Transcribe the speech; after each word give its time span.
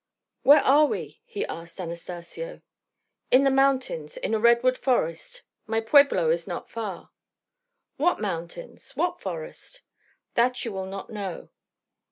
"Where 0.41 0.61
are 0.63 0.87
we?" 0.87 1.21
he 1.25 1.45
asked 1.45 1.79
Anastacio. 1.79 2.63
"In 3.29 3.43
the 3.43 3.51
mountains, 3.51 4.17
in 4.17 4.33
a 4.33 4.39
redwood 4.39 4.75
forest. 4.79 5.43
My 5.67 5.79
pueblo 5.79 6.31
is 6.31 6.47
not 6.47 6.71
far." 6.71 7.11
"What 7.97 8.19
mountains? 8.19 8.95
What 8.97 9.21
forest?" 9.21 9.83
"That 10.33 10.65
you 10.65 10.71
will 10.73 10.87
not 10.87 11.11
know." 11.11 11.49